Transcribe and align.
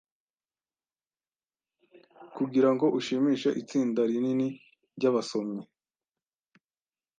Kugirango 2.35 2.85
ushimishe 2.97 3.49
itsinda 3.61 4.01
rinini 4.09 4.47
ryabasomyi 4.97 5.63